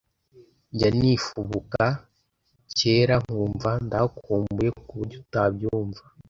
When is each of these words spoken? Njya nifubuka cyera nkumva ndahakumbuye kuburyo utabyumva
Njya 0.73 0.89
nifubuka 0.99 1.83
cyera 2.77 3.15
nkumva 3.23 3.69
ndahakumbuye 3.85 4.69
kuburyo 4.87 5.17
utabyumva 5.23 6.03